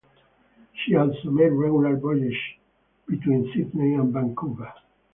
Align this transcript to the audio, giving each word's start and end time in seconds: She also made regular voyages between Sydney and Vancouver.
She 0.73 0.95
also 0.95 1.29
made 1.29 1.51
regular 1.51 1.95
voyages 1.95 2.33
between 3.07 3.53
Sydney 3.53 3.93
and 3.93 4.11
Vancouver. 4.11 4.73